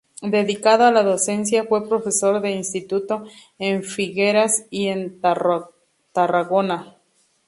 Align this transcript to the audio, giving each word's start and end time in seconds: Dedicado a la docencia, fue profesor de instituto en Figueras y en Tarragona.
Dedicado 0.35 0.85
a 0.85 0.91
la 0.91 1.03
docencia, 1.03 1.63
fue 1.65 1.87
profesor 1.87 2.41
de 2.41 2.49
instituto 2.49 3.23
en 3.59 3.83
Figueras 3.83 4.65
y 4.71 4.87
en 4.87 5.21
Tarragona. 6.13 6.97